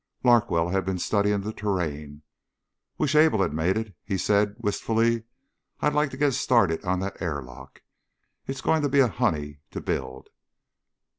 Larkwell 0.23 0.69
had 0.69 0.83
been 0.83 0.97
studying 0.97 1.41
the 1.41 1.53
terrain. 1.53 2.23
"Wish 2.97 3.13
Able 3.13 3.43
had 3.43 3.53
made 3.53 3.77
it," 3.77 3.95
he 4.03 4.17
said 4.17 4.55
wistfully. 4.57 5.25
"I'd 5.79 5.93
like 5.93 6.09
to 6.09 6.17
get 6.17 6.33
started 6.33 6.83
on 6.83 7.01
that 7.01 7.21
airlock. 7.21 7.83
It's 8.47 8.61
going 8.61 8.81
to 8.81 8.89
be 8.89 9.01
a 9.01 9.07
honey 9.07 9.59
to 9.69 9.79
build." 9.79 10.29